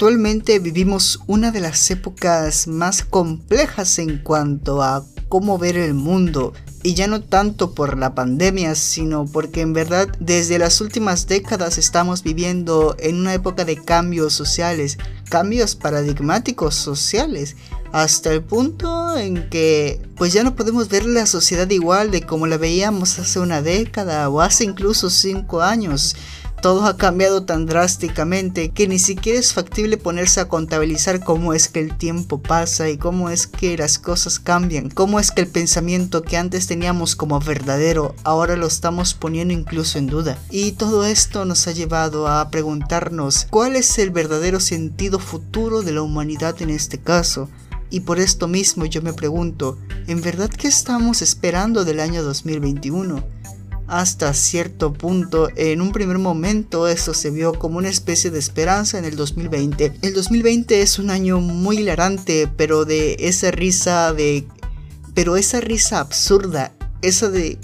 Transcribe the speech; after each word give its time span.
Actualmente 0.00 0.58
vivimos 0.60 1.20
una 1.26 1.50
de 1.50 1.60
las 1.60 1.90
épocas 1.90 2.66
más 2.66 3.04
complejas 3.04 3.98
en 3.98 4.16
cuanto 4.16 4.82
a 4.82 5.04
cómo 5.28 5.58
ver 5.58 5.76
el 5.76 5.92
mundo 5.92 6.54
y 6.82 6.94
ya 6.94 7.06
no 7.06 7.20
tanto 7.20 7.74
por 7.74 7.98
la 7.98 8.14
pandemia, 8.14 8.76
sino 8.76 9.26
porque 9.26 9.60
en 9.60 9.74
verdad 9.74 10.08
desde 10.18 10.58
las 10.58 10.80
últimas 10.80 11.26
décadas 11.26 11.76
estamos 11.76 12.22
viviendo 12.22 12.96
en 12.98 13.16
una 13.16 13.34
época 13.34 13.66
de 13.66 13.76
cambios 13.76 14.32
sociales, 14.32 14.96
cambios 15.28 15.76
paradigmáticos 15.76 16.76
sociales, 16.76 17.56
hasta 17.92 18.32
el 18.32 18.42
punto 18.42 19.18
en 19.18 19.50
que 19.50 20.00
pues 20.16 20.32
ya 20.32 20.44
no 20.44 20.56
podemos 20.56 20.88
ver 20.88 21.04
la 21.04 21.26
sociedad 21.26 21.68
igual 21.68 22.10
de 22.10 22.22
como 22.22 22.46
la 22.46 22.56
veíamos 22.56 23.18
hace 23.18 23.38
una 23.38 23.60
década 23.60 24.30
o 24.30 24.40
hace 24.40 24.64
incluso 24.64 25.10
cinco 25.10 25.60
años. 25.60 26.16
Todo 26.60 26.84
ha 26.84 26.98
cambiado 26.98 27.44
tan 27.44 27.64
drásticamente 27.64 28.68
que 28.68 28.86
ni 28.86 28.98
siquiera 28.98 29.38
es 29.38 29.54
factible 29.54 29.96
ponerse 29.96 30.40
a 30.40 30.48
contabilizar 30.48 31.24
cómo 31.24 31.54
es 31.54 31.68
que 31.68 31.80
el 31.80 31.96
tiempo 31.96 32.42
pasa 32.42 32.90
y 32.90 32.98
cómo 32.98 33.30
es 33.30 33.46
que 33.46 33.78
las 33.78 33.98
cosas 33.98 34.38
cambian, 34.38 34.90
cómo 34.90 35.18
es 35.18 35.30
que 35.30 35.40
el 35.40 35.48
pensamiento 35.48 36.22
que 36.22 36.36
antes 36.36 36.66
teníamos 36.66 37.16
como 37.16 37.40
verdadero 37.40 38.14
ahora 38.24 38.56
lo 38.56 38.66
estamos 38.66 39.14
poniendo 39.14 39.54
incluso 39.54 39.96
en 39.96 40.08
duda. 40.08 40.36
Y 40.50 40.72
todo 40.72 41.06
esto 41.06 41.46
nos 41.46 41.66
ha 41.66 41.72
llevado 41.72 42.28
a 42.28 42.50
preguntarnos 42.50 43.46
cuál 43.48 43.74
es 43.74 43.98
el 43.98 44.10
verdadero 44.10 44.60
sentido 44.60 45.18
futuro 45.18 45.80
de 45.80 45.92
la 45.92 46.02
humanidad 46.02 46.60
en 46.60 46.68
este 46.68 46.98
caso. 46.98 47.48
Y 47.88 48.00
por 48.00 48.20
esto 48.20 48.48
mismo 48.48 48.84
yo 48.84 49.00
me 49.00 49.14
pregunto, 49.14 49.78
¿en 50.06 50.20
verdad 50.20 50.50
qué 50.50 50.68
estamos 50.68 51.22
esperando 51.22 51.86
del 51.86 52.00
año 52.00 52.22
2021? 52.22 53.39
Hasta 53.90 54.32
cierto 54.34 54.92
punto. 54.92 55.48
En 55.56 55.80
un 55.80 55.90
primer 55.90 56.18
momento 56.18 56.86
eso 56.86 57.12
se 57.12 57.30
vio 57.30 57.58
como 57.58 57.78
una 57.78 57.88
especie 57.88 58.30
de 58.30 58.38
esperanza 58.38 58.98
en 58.98 59.04
el 59.04 59.16
2020. 59.16 59.94
El 60.02 60.14
2020 60.14 60.80
es 60.80 60.98
un 61.00 61.10
año 61.10 61.40
muy 61.40 61.78
hilarante, 61.78 62.48
pero 62.56 62.84
de 62.84 63.16
esa 63.18 63.50
risa 63.50 64.12
de... 64.12 64.46
Pero 65.12 65.36
esa 65.36 65.60
risa 65.60 65.98
absurda, 65.98 66.72
esa 67.02 67.28
de... 67.28 67.58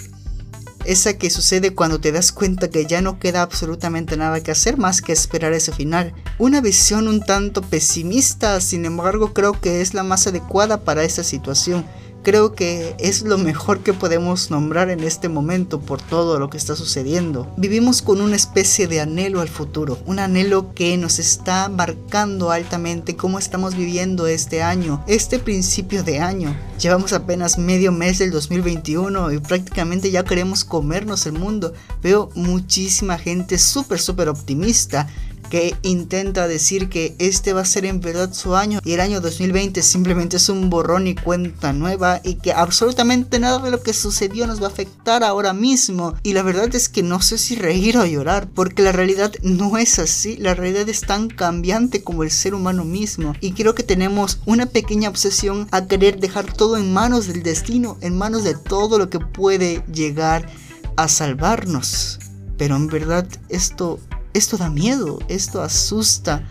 Esa 0.84 1.18
que 1.18 1.30
sucede 1.30 1.74
cuando 1.74 2.00
te 2.00 2.12
das 2.12 2.30
cuenta 2.30 2.70
que 2.70 2.86
ya 2.86 3.00
no 3.02 3.18
queda 3.18 3.42
absolutamente 3.42 4.16
nada 4.16 4.40
que 4.40 4.52
hacer 4.52 4.76
más 4.76 5.02
que 5.02 5.12
esperar 5.12 5.52
ese 5.52 5.72
final. 5.72 6.14
Una 6.38 6.60
visión 6.60 7.08
un 7.08 7.20
tanto 7.20 7.60
pesimista, 7.60 8.60
sin 8.60 8.84
embargo 8.84 9.32
creo 9.32 9.60
que 9.60 9.80
es 9.80 9.94
la 9.94 10.04
más 10.04 10.28
adecuada 10.28 10.84
para 10.84 11.02
esta 11.02 11.24
situación 11.24 11.84
creo 12.26 12.56
que 12.56 12.96
es 12.98 13.22
lo 13.22 13.38
mejor 13.38 13.84
que 13.84 13.92
podemos 13.92 14.50
nombrar 14.50 14.90
en 14.90 15.04
este 15.04 15.28
momento 15.28 15.78
por 15.80 16.02
todo 16.02 16.40
lo 16.40 16.50
que 16.50 16.56
está 16.56 16.74
sucediendo. 16.74 17.46
Vivimos 17.56 18.02
con 18.02 18.20
una 18.20 18.34
especie 18.34 18.88
de 18.88 19.00
anhelo 19.00 19.40
al 19.40 19.48
futuro, 19.48 20.00
un 20.06 20.18
anhelo 20.18 20.74
que 20.74 20.96
nos 20.96 21.20
está 21.20 21.68
marcando 21.68 22.50
altamente 22.50 23.14
cómo 23.14 23.38
estamos 23.38 23.76
viviendo 23.76 24.26
este 24.26 24.60
año, 24.60 25.04
este 25.06 25.38
principio 25.38 26.02
de 26.02 26.18
año. 26.18 26.52
Llevamos 26.80 27.12
apenas 27.12 27.58
medio 27.58 27.92
mes 27.92 28.18
del 28.18 28.32
2021 28.32 29.32
y 29.32 29.38
prácticamente 29.38 30.10
ya 30.10 30.24
queremos 30.24 30.64
comernos 30.64 31.26
el 31.26 31.34
mundo. 31.34 31.74
Veo 32.02 32.30
muchísima 32.34 33.18
gente 33.18 33.56
súper, 33.56 34.00
súper 34.00 34.28
optimista 34.28 35.06
que 35.48 35.74
intenta 35.82 36.48
decir 36.48 36.88
que 36.88 37.14
este 37.18 37.52
va 37.52 37.62
a 37.62 37.64
ser 37.64 37.84
en 37.84 38.00
verdad 38.00 38.32
su 38.32 38.56
año 38.56 38.80
y 38.84 38.92
el 38.92 39.00
año 39.00 39.20
2020 39.20 39.82
simplemente 39.82 40.36
es 40.36 40.48
un 40.48 40.70
borrón 40.70 41.06
y 41.06 41.14
cuenta 41.14 41.72
nueva 41.72 42.20
y 42.22 42.34
que 42.34 42.52
absolutamente 42.52 43.38
nada 43.38 43.58
de 43.58 43.70
lo 43.70 43.82
que 43.82 43.92
sucedió 43.92 44.46
nos 44.46 44.60
va 44.60 44.66
a 44.66 44.70
afectar 44.70 45.24
ahora 45.24 45.52
mismo. 45.52 46.14
Y 46.22 46.32
la 46.32 46.42
verdad 46.42 46.74
es 46.74 46.88
que 46.88 47.02
no 47.02 47.20
sé 47.20 47.38
si 47.38 47.56
reír 47.56 47.98
o 47.98 48.06
llorar 48.06 48.48
porque 48.54 48.82
la 48.82 48.92
realidad 48.92 49.32
no 49.42 49.78
es 49.78 49.98
así, 49.98 50.36
la 50.36 50.54
realidad 50.54 50.88
es 50.88 51.02
tan 51.02 51.28
cambiante 51.28 52.02
como 52.02 52.22
el 52.22 52.30
ser 52.30 52.54
humano 52.54 52.84
mismo. 52.84 53.34
Y 53.40 53.52
creo 53.52 53.74
que 53.74 53.82
tenemos 53.82 54.40
una 54.46 54.66
pequeña 54.66 55.08
obsesión 55.08 55.68
a 55.70 55.86
querer 55.86 56.20
dejar 56.20 56.52
todo 56.52 56.76
en 56.76 56.92
manos 56.92 57.26
del 57.26 57.42
destino, 57.42 57.98
en 58.00 58.16
manos 58.16 58.44
de 58.44 58.54
todo 58.54 58.98
lo 58.98 59.10
que 59.10 59.20
puede 59.20 59.84
llegar 59.92 60.50
a 60.96 61.08
salvarnos. 61.08 62.18
Pero 62.58 62.76
en 62.76 62.86
verdad 62.86 63.26
esto 63.48 64.00
esto 64.36 64.58
da 64.58 64.68
miedo, 64.68 65.18
esto 65.28 65.62
asusta, 65.62 66.42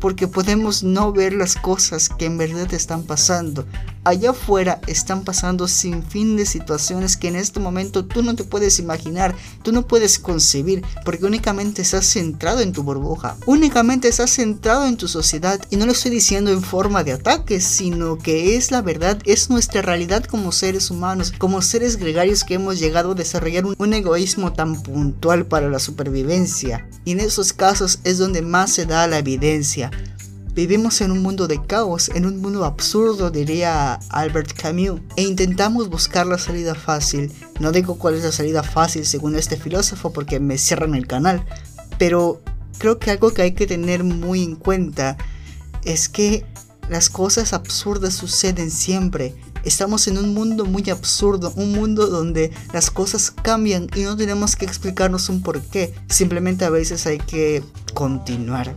porque 0.00 0.26
podemos 0.26 0.82
no 0.82 1.12
ver 1.12 1.34
las 1.34 1.56
cosas 1.56 2.08
que 2.08 2.24
en 2.24 2.38
verdad 2.38 2.72
están 2.72 3.02
pasando 3.02 3.66
allá 4.04 4.30
afuera 4.30 4.80
están 4.86 5.24
pasando 5.24 5.66
sin 5.68 6.02
fin 6.02 6.36
de 6.36 6.46
situaciones 6.46 7.16
que 7.16 7.28
en 7.28 7.36
este 7.36 7.60
momento 7.60 8.04
tú 8.04 8.22
no 8.22 8.34
te 8.34 8.44
puedes 8.44 8.78
imaginar, 8.78 9.34
tú 9.62 9.72
no 9.72 9.86
puedes 9.86 10.18
concebir, 10.18 10.84
porque 11.04 11.24
únicamente 11.24 11.82
estás 11.82 12.06
centrado 12.06 12.60
en 12.60 12.72
tu 12.72 12.82
burbuja, 12.82 13.36
únicamente 13.46 14.08
estás 14.08 14.30
centrado 14.30 14.86
en 14.86 14.96
tu 14.96 15.08
sociedad, 15.08 15.60
y 15.70 15.76
no 15.76 15.86
lo 15.86 15.92
estoy 15.92 16.10
diciendo 16.10 16.50
en 16.50 16.62
forma 16.62 17.04
de 17.04 17.12
ataque, 17.12 17.60
sino 17.60 18.18
que 18.18 18.56
es 18.56 18.70
la 18.70 18.82
verdad, 18.82 19.18
es 19.24 19.50
nuestra 19.50 19.82
realidad 19.82 20.24
como 20.24 20.52
seres 20.52 20.90
humanos, 20.90 21.32
como 21.38 21.62
seres 21.62 21.96
gregarios 21.96 22.44
que 22.44 22.54
hemos 22.54 22.78
llegado 22.78 23.12
a 23.12 23.14
desarrollar 23.14 23.66
un, 23.66 23.74
un 23.78 23.94
egoísmo 23.94 24.52
tan 24.52 24.82
puntual 24.82 25.46
para 25.46 25.68
la 25.68 25.78
supervivencia, 25.78 26.88
y 27.04 27.12
en 27.12 27.20
esos 27.20 27.52
casos 27.52 28.00
es 28.04 28.18
donde 28.18 28.42
más 28.42 28.72
se 28.72 28.86
da 28.86 29.06
la 29.06 29.18
evidencia. 29.18 29.90
Vivimos 30.54 31.00
en 31.00 31.10
un 31.10 31.20
mundo 31.20 31.48
de 31.48 31.60
caos, 31.66 32.10
en 32.14 32.26
un 32.26 32.40
mundo 32.40 32.64
absurdo, 32.64 33.32
diría 33.32 33.94
Albert 34.10 34.52
Camus, 34.52 35.00
e 35.16 35.22
intentamos 35.22 35.88
buscar 35.88 36.28
la 36.28 36.38
salida 36.38 36.76
fácil. 36.76 37.32
No 37.58 37.72
digo 37.72 37.98
cuál 37.98 38.14
es 38.14 38.22
la 38.22 38.30
salida 38.30 38.62
fácil 38.62 39.04
según 39.04 39.34
este 39.34 39.56
filósofo 39.56 40.12
porque 40.12 40.38
me 40.38 40.56
cierran 40.56 40.94
el 40.94 41.08
canal, 41.08 41.44
pero 41.98 42.40
creo 42.78 43.00
que 43.00 43.10
algo 43.10 43.34
que 43.34 43.42
hay 43.42 43.52
que 43.54 43.66
tener 43.66 44.04
muy 44.04 44.44
en 44.44 44.54
cuenta 44.54 45.16
es 45.82 46.08
que 46.08 46.46
las 46.88 47.10
cosas 47.10 47.52
absurdas 47.52 48.14
suceden 48.14 48.70
siempre. 48.70 49.34
Estamos 49.64 50.06
en 50.06 50.18
un 50.18 50.34
mundo 50.34 50.66
muy 50.66 50.88
absurdo, 50.88 51.52
un 51.56 51.72
mundo 51.72 52.06
donde 52.06 52.52
las 52.72 52.92
cosas 52.92 53.32
cambian 53.32 53.88
y 53.96 54.02
no 54.02 54.16
tenemos 54.16 54.54
que 54.54 54.66
explicarnos 54.66 55.28
un 55.30 55.42
porqué. 55.42 55.92
Simplemente 56.08 56.64
a 56.64 56.70
veces 56.70 57.08
hay 57.08 57.18
que 57.18 57.64
continuar. 57.92 58.76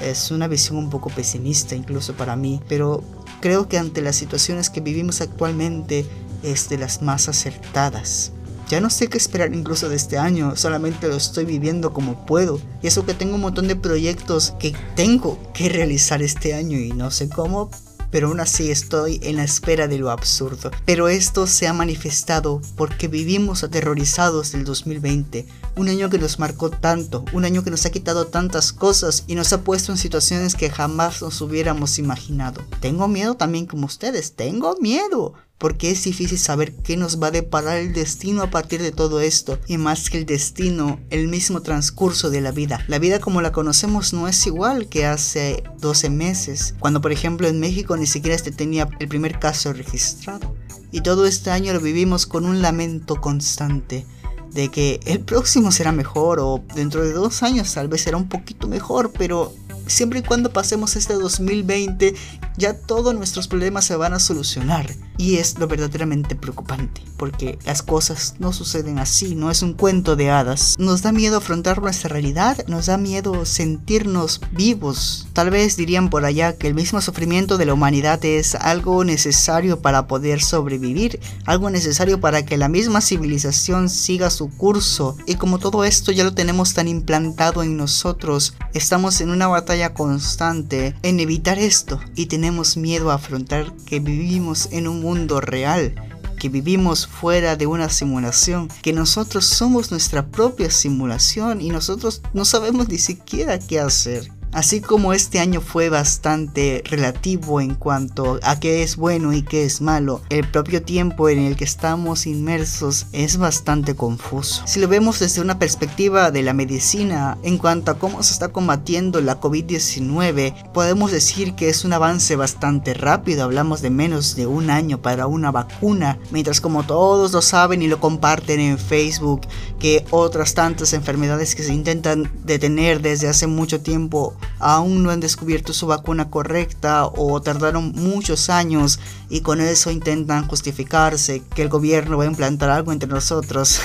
Es 0.00 0.30
una 0.30 0.48
visión 0.48 0.76
un 0.76 0.90
poco 0.90 1.10
pesimista 1.10 1.74
incluso 1.74 2.14
para 2.14 2.36
mí, 2.36 2.60
pero 2.68 3.02
creo 3.40 3.68
que 3.68 3.78
ante 3.78 4.02
las 4.02 4.16
situaciones 4.16 4.70
que 4.70 4.80
vivimos 4.80 5.20
actualmente 5.20 6.06
es 6.42 6.68
de 6.68 6.78
las 6.78 7.02
más 7.02 7.28
acertadas. 7.28 8.32
Ya 8.68 8.80
no 8.80 8.90
sé 8.90 9.06
qué 9.06 9.16
esperar 9.16 9.54
incluso 9.54 9.88
de 9.88 9.94
este 9.94 10.18
año, 10.18 10.56
solamente 10.56 11.06
lo 11.06 11.14
estoy 11.14 11.44
viviendo 11.44 11.92
como 11.92 12.26
puedo. 12.26 12.60
Y 12.82 12.88
eso 12.88 13.06
que 13.06 13.14
tengo 13.14 13.36
un 13.36 13.42
montón 13.42 13.68
de 13.68 13.76
proyectos 13.76 14.54
que 14.58 14.74
tengo 14.96 15.38
que 15.54 15.68
realizar 15.68 16.20
este 16.20 16.52
año 16.52 16.76
y 16.76 16.90
no 16.90 17.12
sé 17.12 17.28
cómo, 17.28 17.70
pero 18.10 18.28
aún 18.28 18.40
así 18.40 18.70
estoy 18.70 19.20
en 19.22 19.36
la 19.36 19.44
espera 19.44 19.88
de 19.88 19.98
lo 19.98 20.10
absurdo. 20.10 20.70
Pero 20.84 21.08
esto 21.08 21.46
se 21.46 21.66
ha 21.66 21.72
manifestado 21.72 22.60
porque 22.76 23.08
vivimos 23.08 23.64
aterrorizados 23.64 24.52
del 24.52 24.64
2020, 24.64 25.46
un 25.76 25.88
año 25.88 26.10
que 26.10 26.18
nos 26.18 26.38
marcó 26.38 26.70
tanto, 26.70 27.24
un 27.32 27.44
año 27.44 27.62
que 27.62 27.70
nos 27.70 27.86
ha 27.86 27.90
quitado 27.90 28.26
tantas 28.26 28.72
cosas 28.72 29.24
y 29.26 29.34
nos 29.34 29.52
ha 29.52 29.62
puesto 29.62 29.92
en 29.92 29.98
situaciones 29.98 30.54
que 30.54 30.70
jamás 30.70 31.22
nos 31.22 31.40
hubiéramos 31.40 31.98
imaginado. 31.98 32.62
Tengo 32.80 33.08
miedo 33.08 33.34
también 33.34 33.66
como 33.66 33.86
ustedes, 33.86 34.32
tengo 34.32 34.76
miedo, 34.80 35.34
porque 35.58 35.90
es 35.90 36.04
difícil 36.04 36.38
saber 36.38 36.74
qué 36.74 36.96
nos 36.96 37.20
va 37.22 37.28
a 37.28 37.30
deparar 37.32 37.78
el 37.78 37.92
destino 37.92 38.42
a 38.42 38.50
partir 38.50 38.82
de 38.82 38.92
todo 38.92 39.20
esto, 39.20 39.58
y 39.66 39.78
más 39.78 40.10
que 40.10 40.18
el 40.18 40.26
destino, 40.26 41.00
el 41.10 41.28
mismo 41.28 41.62
transcurso 41.62 42.30
de 42.30 42.40
la 42.40 42.52
vida. 42.52 42.84
La 42.88 42.98
vida 42.98 43.20
como 43.20 43.40
la 43.40 43.52
conocemos 43.52 44.12
no 44.12 44.28
es 44.28 44.46
igual 44.46 44.88
que 44.88 45.06
hace 45.06 45.62
12 45.80 46.10
meses, 46.10 46.74
cuando 46.78 47.00
por 47.00 47.12
ejemplo 47.12 47.48
en 47.48 47.60
México 47.60 47.96
ni 47.96 48.06
siquiera 48.06 48.36
este 48.36 48.52
tenía 48.52 48.88
el 48.98 49.08
primer 49.08 49.38
caso 49.38 49.72
registrado. 49.72 50.54
Y 50.92 51.00
todo 51.00 51.26
este 51.26 51.50
año 51.50 51.72
lo 51.72 51.80
vivimos 51.80 52.26
con 52.26 52.46
un 52.46 52.62
lamento 52.62 53.20
constante 53.20 54.06
de 54.52 54.70
que 54.70 55.00
el 55.04 55.20
próximo 55.20 55.70
será 55.70 55.92
mejor 55.92 56.38
o 56.40 56.64
dentro 56.74 57.04
de 57.04 57.12
dos 57.12 57.42
años 57.42 57.74
tal 57.74 57.88
vez 57.88 58.02
será 58.02 58.16
un 58.16 58.28
poquito 58.28 58.68
mejor, 58.68 59.12
pero 59.12 59.52
siempre 59.86 60.20
y 60.20 60.22
cuando 60.22 60.52
pasemos 60.52 60.96
este 60.96 61.14
2020 61.14 62.14
ya 62.56 62.74
todos 62.74 63.14
nuestros 63.14 63.48
problemas 63.48 63.84
se 63.84 63.96
van 63.96 64.14
a 64.14 64.18
solucionar. 64.18 64.86
Y 65.18 65.36
es 65.36 65.58
lo 65.58 65.66
verdaderamente 65.66 66.36
preocupante, 66.36 67.02
porque 67.16 67.58
las 67.64 67.82
cosas 67.82 68.34
no 68.38 68.52
suceden 68.52 68.98
así, 68.98 69.34
no 69.34 69.50
es 69.50 69.62
un 69.62 69.72
cuento 69.72 70.16
de 70.16 70.30
hadas. 70.30 70.76
Nos 70.78 71.02
da 71.02 71.12
miedo 71.12 71.38
afrontar 71.38 71.80
nuestra 71.80 72.08
realidad, 72.08 72.66
nos 72.68 72.86
da 72.86 72.98
miedo 72.98 73.44
sentirnos 73.44 74.40
vivos. 74.52 75.26
Tal 75.32 75.50
vez 75.50 75.76
dirían 75.76 76.10
por 76.10 76.24
allá 76.24 76.56
que 76.56 76.66
el 76.66 76.74
mismo 76.74 77.00
sufrimiento 77.00 77.56
de 77.58 77.66
la 77.66 77.74
humanidad 77.74 78.22
es 78.24 78.54
algo 78.54 79.04
necesario 79.04 79.80
para 79.80 80.06
poder 80.06 80.42
sobrevivir, 80.42 81.20
algo 81.44 81.70
necesario 81.70 82.20
para 82.20 82.44
que 82.44 82.56
la 82.56 82.68
misma 82.68 83.00
civilización 83.00 83.88
siga 83.88 84.30
su 84.30 84.50
curso. 84.50 85.16
Y 85.26 85.36
como 85.36 85.58
todo 85.58 85.84
esto 85.84 86.12
ya 86.12 86.24
lo 86.24 86.34
tenemos 86.34 86.74
tan 86.74 86.88
implantado 86.88 87.62
en 87.62 87.76
nosotros, 87.76 88.54
estamos 88.74 89.20
en 89.20 89.30
una 89.30 89.46
batalla 89.46 89.94
constante 89.94 90.94
en 91.02 91.20
evitar 91.20 91.58
esto 91.58 92.00
y 92.14 92.26
tenemos 92.26 92.76
miedo 92.76 93.10
a 93.10 93.14
afrontar 93.14 93.72
que 93.86 94.00
vivimos 94.00 94.68
en 94.72 94.88
un 94.88 95.05
mundo 95.06 95.40
real, 95.40 95.94
que 96.36 96.48
vivimos 96.48 97.06
fuera 97.06 97.54
de 97.54 97.68
una 97.68 97.88
simulación, 97.88 98.66
que 98.82 98.92
nosotros 98.92 99.46
somos 99.46 99.92
nuestra 99.92 100.26
propia 100.26 100.68
simulación 100.68 101.60
y 101.60 101.70
nosotros 101.70 102.22
no 102.34 102.44
sabemos 102.44 102.88
ni 102.88 102.98
siquiera 102.98 103.60
qué 103.60 103.78
hacer. 103.78 104.32
Así 104.56 104.80
como 104.80 105.12
este 105.12 105.38
año 105.38 105.60
fue 105.60 105.90
bastante 105.90 106.82
relativo 106.86 107.60
en 107.60 107.74
cuanto 107.74 108.40
a 108.42 108.58
qué 108.58 108.82
es 108.82 108.96
bueno 108.96 109.34
y 109.34 109.42
qué 109.42 109.64
es 109.64 109.82
malo, 109.82 110.22
el 110.30 110.50
propio 110.50 110.80
tiempo 110.80 111.28
en 111.28 111.40
el 111.40 111.56
que 111.56 111.64
estamos 111.64 112.26
inmersos 112.26 113.04
es 113.12 113.36
bastante 113.36 113.96
confuso. 113.96 114.62
Si 114.66 114.80
lo 114.80 114.88
vemos 114.88 115.20
desde 115.20 115.42
una 115.42 115.58
perspectiva 115.58 116.30
de 116.30 116.42
la 116.42 116.54
medicina 116.54 117.36
en 117.42 117.58
cuanto 117.58 117.90
a 117.90 117.98
cómo 117.98 118.22
se 118.22 118.32
está 118.32 118.48
combatiendo 118.48 119.20
la 119.20 119.38
COVID-19, 119.42 120.72
podemos 120.72 121.12
decir 121.12 121.54
que 121.54 121.68
es 121.68 121.84
un 121.84 121.92
avance 121.92 122.34
bastante 122.34 122.94
rápido, 122.94 123.44
hablamos 123.44 123.82
de 123.82 123.90
menos 123.90 124.36
de 124.36 124.46
un 124.46 124.70
año 124.70 125.02
para 125.02 125.26
una 125.26 125.50
vacuna, 125.50 126.18
mientras 126.30 126.62
como 126.62 126.84
todos 126.84 127.32
lo 127.32 127.42
saben 127.42 127.82
y 127.82 127.88
lo 127.88 128.00
comparten 128.00 128.60
en 128.60 128.78
Facebook, 128.78 129.42
que 129.78 130.06
otras 130.08 130.54
tantas 130.54 130.94
enfermedades 130.94 131.54
que 131.54 131.62
se 131.62 131.74
intentan 131.74 132.32
detener 132.42 133.02
desde 133.02 133.28
hace 133.28 133.46
mucho 133.46 133.82
tiempo 133.82 134.34
aún 134.58 135.02
no 135.02 135.10
han 135.10 135.20
descubierto 135.20 135.72
su 135.72 135.86
vacuna 135.86 136.30
correcta 136.30 137.06
o 137.06 137.40
tardaron 137.40 137.92
muchos 137.94 138.50
años 138.50 138.98
y 139.28 139.40
con 139.40 139.60
eso 139.60 139.90
intentan 139.90 140.46
justificarse 140.48 141.42
que 141.54 141.62
el 141.62 141.68
gobierno 141.68 142.18
va 142.18 142.24
a 142.24 142.28
implantar 142.28 142.70
algo 142.70 142.92
entre 142.92 143.08
nosotros. 143.08 143.80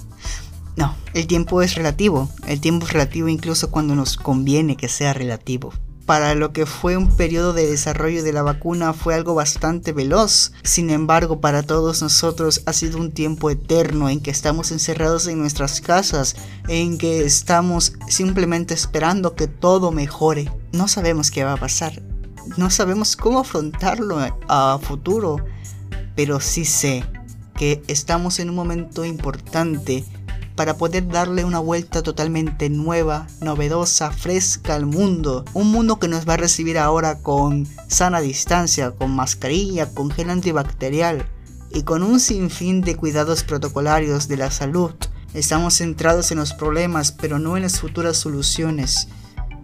no, 0.76 0.94
el 1.14 1.26
tiempo 1.26 1.62
es 1.62 1.74
relativo, 1.74 2.30
el 2.46 2.60
tiempo 2.60 2.86
es 2.86 2.92
relativo 2.92 3.28
incluso 3.28 3.70
cuando 3.70 3.94
nos 3.94 4.16
conviene 4.16 4.76
que 4.76 4.88
sea 4.88 5.12
relativo 5.12 5.72
para 6.06 6.34
lo 6.34 6.52
que 6.52 6.66
fue 6.66 6.96
un 6.96 7.08
periodo 7.08 7.52
de 7.52 7.66
desarrollo 7.66 8.22
de 8.22 8.32
la 8.32 8.42
vacuna 8.42 8.92
fue 8.92 9.14
algo 9.14 9.34
bastante 9.34 9.92
veloz. 9.92 10.52
Sin 10.62 10.90
embargo, 10.90 11.40
para 11.40 11.62
todos 11.62 12.02
nosotros 12.02 12.62
ha 12.66 12.72
sido 12.72 12.98
un 12.98 13.12
tiempo 13.12 13.50
eterno 13.50 14.08
en 14.08 14.20
que 14.20 14.30
estamos 14.30 14.72
encerrados 14.72 15.26
en 15.26 15.38
nuestras 15.38 15.80
casas, 15.80 16.36
en 16.68 16.98
que 16.98 17.24
estamos 17.24 17.94
simplemente 18.08 18.74
esperando 18.74 19.34
que 19.34 19.46
todo 19.46 19.92
mejore. 19.92 20.52
No 20.72 20.88
sabemos 20.88 21.30
qué 21.30 21.44
va 21.44 21.54
a 21.54 21.58
pasar. 21.58 22.02
No 22.56 22.70
sabemos 22.70 23.16
cómo 23.16 23.40
afrontarlo 23.40 24.18
a 24.48 24.78
futuro, 24.82 25.44
pero 26.16 26.40
sí 26.40 26.64
sé 26.64 27.04
que 27.56 27.82
estamos 27.86 28.40
en 28.40 28.50
un 28.50 28.56
momento 28.56 29.04
importante 29.04 30.04
para 30.56 30.76
poder 30.76 31.08
darle 31.08 31.44
una 31.44 31.58
vuelta 31.58 32.02
totalmente 32.02 32.68
nueva, 32.70 33.26
novedosa, 33.40 34.10
fresca 34.10 34.74
al 34.74 34.86
mundo. 34.86 35.44
Un 35.54 35.70
mundo 35.70 35.98
que 35.98 36.08
nos 36.08 36.28
va 36.28 36.34
a 36.34 36.38
recibir 36.38 36.78
ahora 36.78 37.18
con 37.18 37.66
sana 37.88 38.20
distancia, 38.20 38.90
con 38.92 39.14
mascarilla, 39.14 39.92
con 39.92 40.10
gel 40.10 40.30
antibacterial 40.30 41.26
y 41.70 41.82
con 41.82 42.02
un 42.02 42.20
sinfín 42.20 42.82
de 42.82 42.96
cuidados 42.96 43.44
protocolarios 43.44 44.28
de 44.28 44.36
la 44.36 44.50
salud. 44.50 44.92
Estamos 45.34 45.78
centrados 45.78 46.30
en 46.30 46.38
los 46.38 46.52
problemas, 46.52 47.12
pero 47.12 47.38
no 47.38 47.56
en 47.56 47.62
las 47.62 47.80
futuras 47.80 48.16
soluciones. 48.16 49.08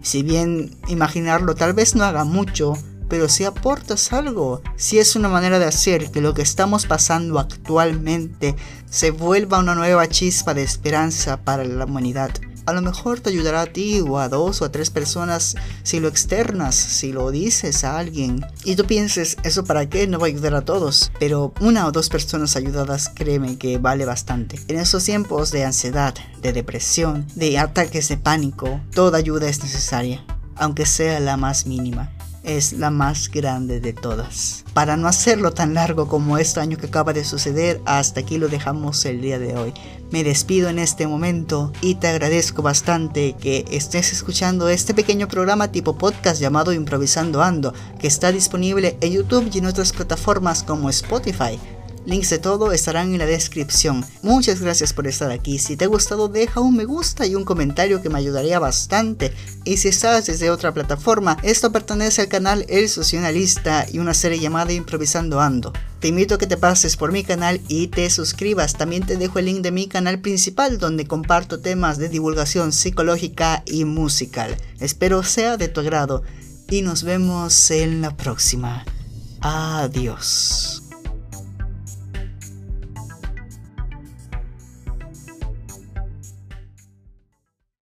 Si 0.01 0.23
bien 0.23 0.75
imaginarlo 0.87 1.55
tal 1.55 1.73
vez 1.73 1.95
no 1.95 2.03
haga 2.03 2.23
mucho, 2.23 2.73
pero 3.09 3.27
si 3.27 3.43
aportas 3.43 4.13
algo, 4.13 4.61
si 4.77 4.99
es 4.99 5.15
una 5.15 5.27
manera 5.29 5.59
de 5.59 5.65
hacer 5.65 6.11
que 6.11 6.21
lo 6.21 6.33
que 6.33 6.43
estamos 6.43 6.85
pasando 6.85 7.39
actualmente 7.39 8.55
se 8.89 9.11
vuelva 9.11 9.59
una 9.59 9.75
nueva 9.75 10.07
chispa 10.07 10.53
de 10.53 10.63
esperanza 10.63 11.37
para 11.37 11.63
la 11.63 11.85
humanidad. 11.85 12.31
A 12.65 12.73
lo 12.73 12.83
mejor 12.83 13.19
te 13.19 13.31
ayudará 13.31 13.61
a 13.61 13.65
ti 13.65 13.99
o 13.99 14.19
a 14.19 14.29
dos 14.29 14.61
o 14.61 14.65
a 14.65 14.71
tres 14.71 14.91
personas 14.91 15.55
si 15.81 15.99
lo 15.99 16.07
externas, 16.07 16.75
si 16.75 17.11
lo 17.11 17.31
dices 17.31 17.83
a 17.83 17.97
alguien. 17.97 18.45
Y 18.63 18.75
tú 18.75 18.85
pienses, 18.85 19.37
¿eso 19.43 19.63
para 19.63 19.89
qué? 19.89 20.05
No 20.05 20.19
va 20.19 20.27
a 20.27 20.29
ayudar 20.29 20.53
a 20.53 20.61
todos. 20.61 21.11
Pero 21.19 21.51
una 21.61 21.87
o 21.87 21.91
dos 21.91 22.09
personas 22.09 22.55
ayudadas, 22.55 23.09
créeme 23.09 23.57
que 23.57 23.79
vale 23.79 24.05
bastante. 24.05 24.59
En 24.67 24.77
esos 24.77 25.03
tiempos 25.03 25.49
de 25.49 25.65
ansiedad, 25.65 26.13
de 26.43 26.53
depresión, 26.53 27.25
de 27.33 27.57
ataques 27.57 28.07
de 28.07 28.17
pánico, 28.17 28.79
toda 28.93 29.17
ayuda 29.17 29.49
es 29.49 29.63
necesaria, 29.63 30.23
aunque 30.55 30.85
sea 30.85 31.19
la 31.19 31.37
más 31.37 31.65
mínima 31.65 32.11
es 32.43 32.73
la 32.73 32.89
más 32.89 33.29
grande 33.29 33.79
de 33.79 33.93
todas. 33.93 34.63
Para 34.73 34.97
no 34.97 35.07
hacerlo 35.07 35.51
tan 35.51 35.73
largo 35.73 36.07
como 36.07 36.37
este 36.37 36.59
año 36.59 36.77
que 36.77 36.87
acaba 36.87 37.13
de 37.13 37.23
suceder, 37.23 37.81
hasta 37.85 38.21
aquí 38.21 38.37
lo 38.37 38.47
dejamos 38.47 39.03
el 39.05 39.21
día 39.21 39.39
de 39.39 39.55
hoy. 39.55 39.73
Me 40.11 40.23
despido 40.23 40.69
en 40.69 40.79
este 40.79 41.07
momento 41.07 41.71
y 41.81 41.95
te 41.95 42.07
agradezco 42.07 42.61
bastante 42.61 43.33
que 43.33 43.65
estés 43.71 44.11
escuchando 44.11 44.69
este 44.69 44.93
pequeño 44.93 45.27
programa 45.27 45.71
tipo 45.71 45.97
podcast 45.97 46.41
llamado 46.41 46.73
Improvisando 46.73 47.43
Ando, 47.43 47.73
que 47.99 48.07
está 48.07 48.31
disponible 48.31 48.97
en 49.01 49.11
YouTube 49.13 49.49
y 49.53 49.59
en 49.59 49.67
otras 49.67 49.91
plataformas 49.91 50.63
como 50.63 50.89
Spotify. 50.89 51.59
Links 52.05 52.29
de 52.29 52.39
todo 52.39 52.71
estarán 52.71 53.11
en 53.11 53.19
la 53.19 53.25
descripción. 53.25 54.05
Muchas 54.21 54.61
gracias 54.61 54.93
por 54.93 55.07
estar 55.07 55.31
aquí. 55.31 55.59
Si 55.59 55.77
te 55.77 55.85
ha 55.85 55.87
gustado, 55.87 56.27
deja 56.27 56.59
un 56.59 56.75
me 56.75 56.85
gusta 56.85 57.25
y 57.25 57.35
un 57.35 57.43
comentario 57.43 58.01
que 58.01 58.09
me 58.09 58.17
ayudaría 58.17 58.59
bastante. 58.59 59.33
Y 59.65 59.77
si 59.77 59.89
estás 59.89 60.25
desde 60.25 60.49
otra 60.49 60.73
plataforma, 60.73 61.37
esto 61.43 61.71
pertenece 61.71 62.21
al 62.21 62.27
canal 62.27 62.65
El 62.69 62.89
Socialista 62.89 63.85
y 63.91 63.99
una 63.99 64.13
serie 64.13 64.39
llamada 64.39 64.73
Improvisando 64.73 65.39
Ando. 65.39 65.73
Te 65.99 66.07
invito 66.07 66.35
a 66.35 66.37
que 66.37 66.47
te 66.47 66.57
pases 66.57 66.95
por 66.95 67.11
mi 67.11 67.23
canal 67.23 67.61
y 67.67 67.87
te 67.87 68.09
suscribas. 68.09 68.73
También 68.73 69.05
te 69.05 69.17
dejo 69.17 69.39
el 69.39 69.45
link 69.45 69.61
de 69.61 69.71
mi 69.71 69.87
canal 69.87 70.19
principal 70.19 70.79
donde 70.79 71.05
comparto 71.05 71.59
temas 71.59 71.97
de 71.97 72.09
divulgación 72.09 72.71
psicológica 72.71 73.63
y 73.65 73.85
musical. 73.85 74.57
Espero 74.79 75.23
sea 75.23 75.57
de 75.57 75.67
tu 75.67 75.81
agrado 75.81 76.23
y 76.69 76.81
nos 76.81 77.03
vemos 77.03 77.71
en 77.71 78.01
la 78.01 78.15
próxima. 78.15 78.85
Adiós. 79.41 80.88